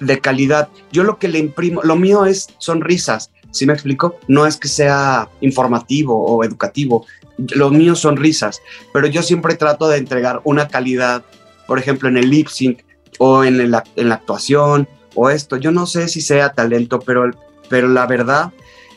de 0.00 0.20
calidad. 0.20 0.68
Yo 0.92 1.02
lo 1.02 1.18
que 1.18 1.28
le 1.28 1.38
imprimo, 1.38 1.82
lo 1.82 1.96
mío 1.96 2.26
es 2.26 2.48
sonrisas, 2.58 3.32
¿sí 3.56 3.66
me 3.66 3.72
explico? 3.72 4.18
No 4.28 4.46
es 4.46 4.56
que 4.56 4.68
sea 4.68 5.28
informativo 5.40 6.24
o 6.24 6.44
educativo, 6.44 7.06
los 7.38 7.72
míos 7.72 7.98
son 7.98 8.16
risas, 8.16 8.62
pero 8.92 9.06
yo 9.06 9.22
siempre 9.22 9.54
trato 9.56 9.88
de 9.88 9.98
entregar 9.98 10.40
una 10.44 10.68
calidad, 10.68 11.24
por 11.66 11.78
ejemplo, 11.78 12.08
en 12.08 12.16
el 12.16 12.30
lip 12.30 12.48
sync 12.48 12.80
o 13.18 13.44
en 13.44 13.70
la, 13.70 13.84
en 13.96 14.08
la 14.08 14.16
actuación 14.16 14.88
o 15.14 15.30
esto. 15.30 15.56
Yo 15.56 15.70
no 15.70 15.86
sé 15.86 16.08
si 16.08 16.20
sea 16.20 16.52
talento, 16.52 17.00
pero, 17.00 17.30
pero 17.68 17.88
la 17.88 18.06
verdad 18.06 18.52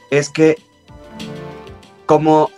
es 0.09 0.29
que 0.29 0.57
como, 2.05 2.49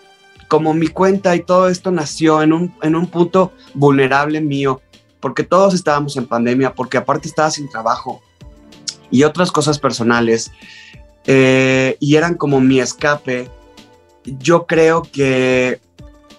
como 0.48 0.74
mi 0.74 0.88
cuenta 0.88 1.36
y 1.36 1.43
todo 1.43 1.67
esto 1.67 1.91
nació 1.91 2.41
en 2.41 2.53
un, 2.53 2.75
en 2.81 2.96
un 2.96 3.08
punto 3.08 3.53
vulnerable 3.74 4.41
mío, 4.41 4.81
porque 5.20 5.43
todos 5.43 5.74
estábamos 5.74 6.15
en 6.17 6.25
pandemia, 6.25 6.74
porque 6.74 6.98
aparte 6.98 7.27
estaba 7.27 7.51
sin 7.51 7.70
trabajo 7.70 8.22
y 9.12 9.24
otras 9.24 9.51
cosas 9.51 9.77
personales, 9.77 10.51
eh, 11.25 11.97
y 11.99 12.15
eran 12.15 12.35
como 12.35 12.59
mi 12.59 12.79
escape, 12.79 13.49
yo 14.25 14.65
creo 14.65 15.03
que 15.03 15.79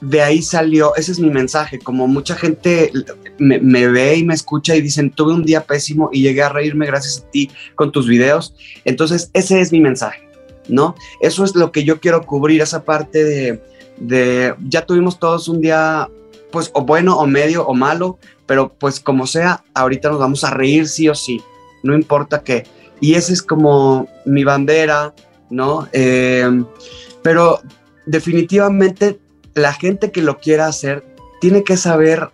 de 0.01 0.21
ahí 0.21 0.43
salió, 0.43 0.97
ese 0.97 1.13
es 1.13 1.21
mi 1.21 1.31
mensaje, 1.31 1.79
como 1.79 2.09
mucha 2.09 2.35
gente 2.35 2.91
me, 3.39 3.87
ve 3.87 4.17
y 4.17 4.25
me 4.25 4.35
escucha 4.35 4.75
y 4.75 4.81
dicen, 4.81 5.11
tuve 5.11 5.33
un 5.33 5.45
día 5.45 5.65
pésimo 5.65 6.11
y 6.13 6.23
llegué 6.23 6.43
a 6.43 6.49
reírme 6.49 6.87
gracias 6.87 7.19
a 7.19 7.31
ti 7.31 7.51
con 7.77 7.93
tus 7.93 8.09
videos, 8.09 8.55
entonces 8.85 9.31
ese 9.33 9.61
es 9.61 9.71
mi 9.71 9.81
mensaje, 9.81 10.29
¿no? 10.69 10.97
Eso 11.21 11.45
es 11.45 11.55
lo 11.55 11.71
que 11.71 11.85
yo 11.85 12.01
quiero 12.01 12.27
cubrir, 12.27 12.61
esa 12.63 12.85
parte 12.85 13.23
de, 13.23 13.63
de 13.99 14.55
ya 14.69 14.85
tuvimos 14.85 15.21
todos 15.21 15.47
un 15.47 15.61
día, 15.61 16.09
pues, 16.51 16.71
o 16.75 16.83
bueno, 16.83 17.17
o 17.17 17.27
medio, 17.27 17.65
o 17.65 17.73
malo, 17.73 18.19
pero 18.47 18.73
pues 18.73 18.99
como 18.99 19.29
sea, 19.29 19.63
ahorita 19.73 20.11
nos 20.11 20.19
vamos 20.19 20.43
a 20.43 20.51
reír 20.51 20.89
sí 20.89 21.09
o 21.09 21.15
sí, 21.15 21.41
no 21.85 21.95
importa 21.95 22.43
qué. 22.43 22.65
Y 23.03 23.17
esa 23.17 23.33
es 23.33 23.43
como 23.43 24.09
mi 24.25 24.45
bandera, 24.45 25.13
¿no? 25.51 25.89
Eh, 25.93 26.49
pero 27.21 27.61
definitivamente 28.07 29.19
la 29.55 29.73
gente 29.73 30.13
que 30.13 30.23
lo 30.23 30.39
quiera 30.39 30.69
hacer 30.69 31.05
tiene 31.41 31.65
que 31.65 31.77
saber 31.77 32.31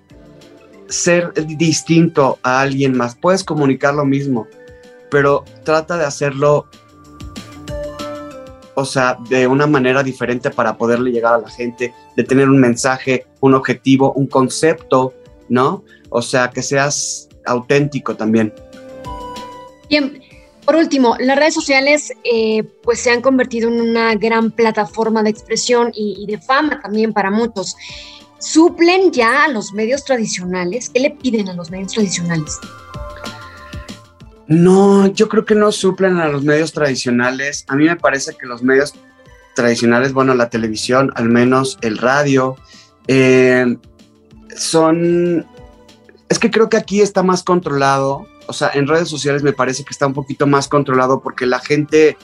ser 0.89 1.33
distinto 1.33 2.39
a 2.43 2.61
alguien 2.61 2.95
más. 2.95 3.17
Puedes 3.17 3.45
comunicar 3.45 3.95
lo 3.95 4.05
mismo, 4.05 4.47
pero 5.11 5.43
trata 5.65 5.97
de 5.97 6.05
hacerlo, 6.05 6.67
o 8.75 8.85
sea, 8.85 9.17
de 9.31 9.47
una 9.47 9.67
manera 9.67 10.03
diferente 10.03 10.51
para 10.51 10.77
poderle 10.77 11.13
llegar 11.13 11.33
a 11.33 11.39
la 11.39 11.51
gente, 11.51 11.95
de 12.15 12.25
tener 12.25 12.47
un 12.47 12.61
mensaje, 12.61 13.27
un 13.41 13.55
objetivo, 13.55 14.13
un 14.13 14.27
concepto, 14.27 15.15
¿no? 15.49 15.83
O 16.11 16.21
sea, 16.21 16.51
que 16.51 16.63
seas 16.63 17.31
auténtico 17.47 18.17
también. 18.17 18.53
Por 20.69 20.77
último, 20.77 21.17
las 21.19 21.39
redes 21.39 21.55
sociales 21.55 22.13
eh, 22.25 22.63
pues 22.83 23.01
se 23.01 23.11
han 23.11 23.23
convertido 23.23 23.71
en 23.71 23.81
una 23.81 24.15
gran 24.17 24.51
plataforma 24.51 25.23
de 25.23 25.31
expresión 25.31 25.91
y, 25.95 26.27
de 26.27 26.37
fama 26.37 26.79
también 26.83 27.15
para 27.15 27.31
muchos. 27.31 27.75
¿Suplen 28.39 29.11
ya 29.11 29.45
a 29.45 29.49
los 29.49 29.73
medios 29.73 30.05
tradicionales? 30.05 30.91
¿Qué 30.91 31.01
le 31.01 31.13
piden 31.13 31.49
a 31.49 31.55
los 31.55 31.71
medios 31.71 31.95
tradicionales? 31.95 32.59
No, 34.47 35.07
yo 35.07 35.31
creo 35.31 35.47
que 35.47 35.55
no 35.55 35.73
suplen 35.73 36.19
a 36.19 36.29
los 36.29 36.45
medios 36.45 36.75
tradicionales. 36.75 37.65
A 37.69 37.75
mí 37.75 37.87
me 37.87 37.97
parece 37.97 38.37
que 38.37 38.45
los 38.45 38.63
medios 38.63 38.93
tradicionales, 39.55 40.13
bueno, 40.13 40.35
la 40.35 40.51
televisión, 40.51 41.13
al 41.15 41.31
menos 41.31 41.79
el 41.81 41.97
radio, 41.97 42.57
eh, 43.07 43.75
son... 44.55 45.47
Es 46.29 46.39
que 46.39 46.51
creo 46.51 46.69
que 46.69 46.77
aquí 46.77 47.01
está 47.01 47.23
más 47.23 47.43
controlado 47.43 48.27
o 48.49 48.53
sea, 48.53 48.71
en 48.75 48.89
redes 48.89 49.09
sociales 49.09 49.43
me 49.43 49.53
parece 49.53 49.85
que 49.85 49.91
está 49.91 50.07
un 50.07 50.15
poquito 50.15 50.47
más 50.47 50.69
controlado 50.69 51.21
porque 51.21 51.45
la 51.47 51.61
gente 51.61 52.17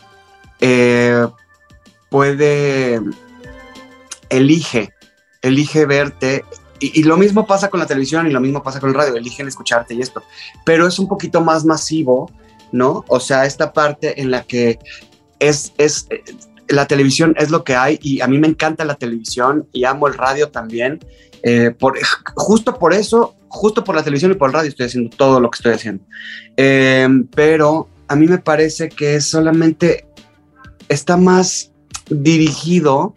eh, 0.59 1.27
puede, 2.09 3.01
elige, 4.31 4.95
elige 5.43 5.85
verte. 5.85 6.45
Y, 6.81 7.03
lo 7.05 7.17
mismo 7.17 7.47
pasa 7.47 7.69
con 7.69 7.81
la 7.81 7.87
televisión 7.87 8.27
y 8.27 8.31
lo 8.31 8.41
mismo 8.41 8.63
pasa 8.63 8.81
con 8.81 8.91
el 8.91 8.95
radio, 8.95 9.17
eligen 9.17 9.47
escucharte 9.47 9.95
y 9.95 10.01
esto. 10.01 10.23
Pero 10.65 10.87
es 10.87 10.99
un 10.99 11.09
poquito 11.09 11.41
más 11.41 11.65
masivo, 11.65 12.31
¿no? 12.73 13.05
O 13.09 13.21
sea, 13.21 13.45
esta 13.45 13.73
parte 13.73 14.21
en 14.21 14.31
la 14.31 14.43
que 14.45 14.79
es, 15.39 15.73
es, 15.79 16.07
eh, 16.11 16.23
la 16.69 16.87
televisión 16.87 17.35
es 17.39 17.51
lo 17.51 17.65
que 17.65 17.77
hay 17.77 17.99
y 18.03 18.23
a 18.23 18.27
mí 18.27 18.39
me 18.39 18.49
encanta 18.49 18.85
la 18.85 18.95
televisión 18.95 19.69
y 19.73 19.85
amo 19.85 20.09
el 20.09 20.15
radio 20.15 20.51
también. 20.51 21.01
Eh, 21.47 21.75
justo 22.35 22.79
por 22.79 22.95
eso 22.95 23.37
justo 23.55 23.85
por 23.85 23.95
la 23.95 24.03
televisión 24.03 24.33
y 24.33 24.35
por 24.35 24.49
el 24.49 24.55
radio 24.55 24.69
estoy 24.69 24.87
haciendo 24.87 25.17
todo 25.17 25.41
lo 25.41 25.49
que 25.49 25.57
estoy 25.57 25.73
haciendo. 25.75 26.05
Eh, 26.57 27.09
pero 27.35 27.89
a 28.09 28.17
mí 28.17 28.27
me 28.27 28.39
parece 28.39 28.89
que 28.89 29.21
solamente 29.21 30.07
está 30.89 31.17
más 31.17 31.71
dirigido, 32.11 33.15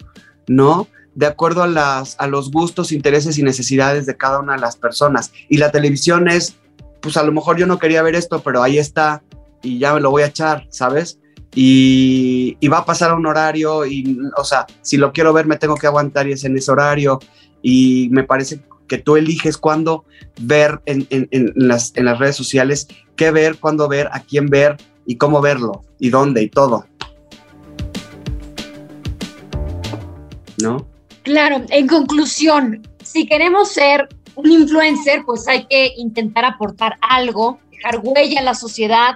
¿no? 0.48 0.88
De 1.16 1.26
acuerdo 1.26 1.64
a 1.64 2.28
los 2.28 2.52
gustos, 2.52 2.92
intereses 2.92 3.40
y 3.40 3.44
necesidades 3.44 4.06
de 4.06 4.16
cada 4.16 4.40
una 4.40 4.54
de 4.54 4.62
las 4.62 4.76
personas. 4.76 5.32
Y 5.50 5.58
la 5.58 5.72
televisión 5.72 6.28
es, 6.28 6.56
pues 7.02 7.18
a 7.18 7.24
lo 7.24 7.32
mejor 7.32 7.58
yo 7.58 7.66
no 7.66 7.80
quería 7.80 8.04
ver 8.04 8.14
esto, 8.14 8.42
pero 8.44 8.62
ahí 8.62 8.78
está 8.78 9.24
y 9.64 9.80
ya 9.80 9.96
me 9.96 10.02
lo 10.02 10.12
voy 10.12 10.22
a 10.22 10.28
echar, 10.28 10.68
¿sabes? 10.70 11.20
Y, 11.56 12.56
y, 12.60 12.68
va 12.68 12.80
a 12.80 12.86
pasar 12.86 13.10
a 13.10 13.16
un 13.16 13.26
horario 13.26 13.84
y, 13.88 14.20
o 14.38 14.44
sea, 14.44 14.68
si 14.84 14.98
lo 14.98 15.12
quiero 15.12 15.34
ver 15.34 15.48
me 15.48 15.58
tengo 15.58 15.74
que 15.76 15.88
aguantar 15.88 16.28
y 16.28 16.34
es 16.34 16.44
en 16.44 16.56
ese 16.56 16.72
horario 16.72 17.20
y 17.70 18.08
me 18.12 18.24
parece 18.24 18.62
que 18.88 18.98
tú 18.98 19.18
eliges 19.18 19.58
cuándo 19.58 20.06
ver 20.40 20.80
en, 20.86 21.06
las, 21.56 21.92
en 21.98 22.06
las 22.06 22.18
redes 22.18 22.38
sociales, 22.38 22.88
qué 23.18 23.30
ver, 23.30 23.58
cuándo 23.58 23.90
ver, 23.90 24.08
a 24.14 24.22
quién 24.22 24.46
ver 24.46 24.78
y 25.06 25.18
cómo 25.18 25.42
verlo 25.42 25.84
y 26.00 26.10
dónde 26.10 26.44
y 26.44 26.50
todo. 26.50 26.86
¿No? 30.64 30.88
Claro, 31.24 31.66
en 31.68 31.88
conclusión, 31.88 32.88
si 33.04 33.28
queremos 33.28 33.74
ser 33.74 34.08
un 34.36 34.50
influencer, 34.50 35.24
pues 35.26 35.46
hay 35.50 35.66
que 35.66 35.92
intentar 35.98 36.46
aportar 36.46 36.98
algo, 37.02 37.60
dejar 37.70 38.00
huella 38.02 38.40
en 38.40 38.46
la 38.46 38.56
sociedad. 38.56 39.14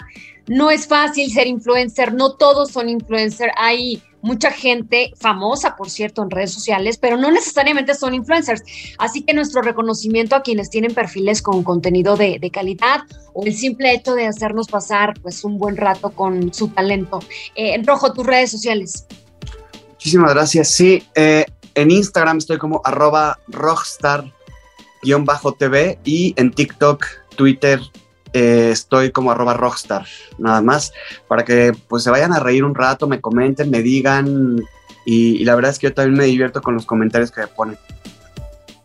No 0.48 0.70
es 0.70 0.88
fácil 0.88 1.32
ser 1.32 1.48
influencer, 1.48 2.14
no 2.14 2.34
todos 2.34 2.72
son 2.72 2.90
influencer, 2.90 3.50
hay 3.56 4.04
mucha 4.22 4.52
gente 4.52 5.14
famosa, 5.20 5.76
por 5.76 5.90
cierto, 5.90 6.22
en 6.24 6.30
redes 6.30 6.52
sociales, 6.54 6.98
pero 6.98 7.18
no 7.18 7.32
necesariamente 7.32 7.96
son 7.96 8.14
influencers. 8.14 8.64
Así 8.98 9.24
que 9.24 9.34
nuestro 9.34 9.62
reconocimiento 9.62 10.36
a 10.36 10.44
quienes 10.44 10.70
tienen 10.70 10.94
perfiles 10.94 11.42
con 11.42 11.64
contenido 11.64 12.18
de, 12.18 12.40
calidad 12.52 13.02
o 13.34 13.46
el 13.46 13.54
simple 13.54 13.94
hecho 13.94 14.14
de 14.14 14.28
hacernos 14.28 14.68
pasar 14.68 15.14
pues 15.22 15.46
un 15.46 15.58
buen 15.58 15.78
rato 15.78 16.12
con 16.12 16.54
su 16.54 16.68
talento. 16.68 17.20
Eh, 17.56 17.74
en 17.74 17.88
rojo, 17.88 18.12
tus 18.14 18.26
redes 18.26 18.52
sociales. 18.52 19.06
Muchísimas 19.92 20.34
gracias. 20.34 20.68
Sí, 20.70 21.04
eh, 21.16 21.46
en 21.76 21.92
Instagram 21.92 22.40
estoy 22.40 22.58
como 22.58 22.82
arroba 22.84 23.40
rockstar-tv 23.48 24.30
y 26.04 26.34
en 26.38 26.52
TikTok, 26.52 27.06
Twitter, 27.36 27.80
eh, 28.34 28.70
estoy 28.72 29.12
como 29.12 29.32
arroba 29.32 29.54
rockstar, 29.54 30.06
nada 30.38 30.62
más, 30.62 30.94
para 31.28 31.44
que 31.44 31.74
pues 31.88 32.04
se 32.04 32.10
vayan 32.10 32.34
a 32.34 32.40
reír 32.40 32.64
un 32.64 32.76
rato, 32.76 33.08
me 33.08 33.20
comenten, 33.20 33.70
me 33.70 33.82
digan, 33.82 34.62
y, 35.06 35.44
la 35.44 35.56
verdad 35.56 35.72
es 35.72 35.80
que 35.80 35.88
yo 35.88 35.94
también 35.94 36.18
me 36.18 36.26
divierto 36.26 36.62
con 36.62 36.76
los 36.76 36.86
comentarios 36.86 37.32
que 37.32 37.42
me 37.42 37.48
ponen. 37.48 37.78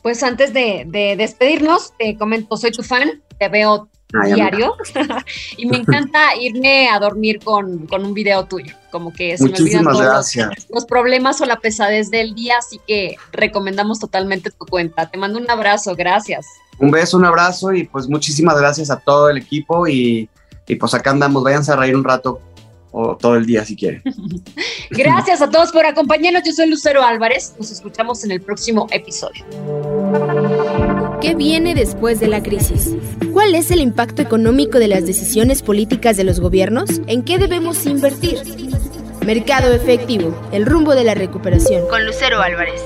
pues 0.02 0.22
antes 0.22 0.52
de, 0.52 1.14
despedirnos, 1.16 1.92
te 1.98 2.16
comento, 2.16 2.56
soy 2.56 2.72
tu 2.72 2.82
fan, 2.82 3.22
te 3.38 3.48
veo 3.48 3.88
diario 4.24 4.76
y 5.56 5.66
me 5.66 5.78
encanta 5.78 6.36
irme 6.40 6.88
a 6.88 6.98
dormir 6.98 7.40
con, 7.42 7.86
un 7.90 8.14
video 8.14 8.46
tuyo, 8.46 8.74
como 8.90 9.12
que 9.12 9.36
se 9.36 9.44
me 9.44 9.58
olvidan 9.58 9.84
todos 9.84 10.36
Los, 10.70 10.86
problemas 10.86 11.40
o 11.40 11.46
la 11.46 11.56
pesadez 11.56 12.10
del 12.10 12.34
día, 12.34 12.58
así 12.58 12.80
que 12.86 13.16
recomendamos 13.32 14.00
totalmente 14.00 14.50
tu 14.50 14.64
cuenta. 14.66 15.10
Te 15.10 15.18
mando 15.18 15.38
un 15.38 15.50
abrazo, 15.50 15.94
gracias. 15.94 16.46
Un 16.78 16.90
beso, 16.90 17.16
un 17.16 17.25
abrazo 17.25 17.73
y 17.73 17.85
pues 17.85 18.09
muchísimas 18.09 18.59
gracias 18.59 18.90
a 18.90 18.99
todo 18.99 19.30
el 19.30 19.38
equipo 19.38 19.87
y, 19.87 20.28
y 20.66 20.75
pues 20.76 20.95
acá 20.95 21.11
andamos, 21.11 21.42
váyanse 21.42 21.73
a 21.73 21.76
reír 21.76 21.97
un 21.97 22.04
rato 22.04 22.40
o 22.99 23.14
todo 23.14 23.37
el 23.37 23.45
día 23.45 23.62
si 23.62 23.76
quieren. 23.76 24.02
Gracias 24.90 25.42
a 25.42 25.50
todos 25.50 25.71
por 25.71 25.85
acompañarnos. 25.85 26.42
Yo 26.47 26.52
soy 26.52 26.71
Lucero 26.71 27.02
Álvarez. 27.02 27.54
Nos 27.59 27.71
escuchamos 27.71 28.25
en 28.25 28.30
el 28.30 28.40
próximo 28.40 28.87
episodio. 28.90 29.45
¿Qué 31.21 31.35
viene 31.35 31.75
después 31.75 32.21
de 32.21 32.28
la 32.28 32.42
crisis? 32.42 32.95
¿Cuál 33.35 33.54
es 33.54 33.71
el 33.71 33.80
impacto 33.80 34.23
económico 34.23 34.78
de 34.78 34.88
las 34.88 35.04
decisiones 35.04 35.61
políticas 35.61 36.16
de 36.16 36.25
los 36.25 36.40
gobiernos? 36.40 37.02
¿En 37.06 37.23
qué 37.23 37.37
debemos 37.37 37.85
invertir? 37.85 38.38
Mercado 39.26 39.75
efectivo, 39.75 40.35
el 40.52 40.64
rumbo 40.64 40.95
de 40.95 41.04
la 41.04 41.14
recuperación. 41.14 41.87
Con 41.88 42.06
Lucero 42.06 42.40
Álvarez. 42.40 42.80